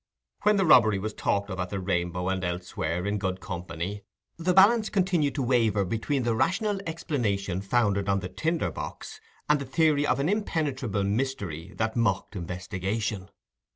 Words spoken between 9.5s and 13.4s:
the theory of an impenetrable mystery that mocked investigation.